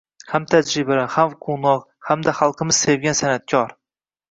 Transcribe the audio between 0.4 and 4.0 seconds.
tajribali, ham quvnoq hamda xalqimiz sevgan san’atkor